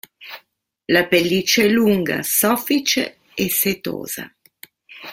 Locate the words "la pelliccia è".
0.87-1.67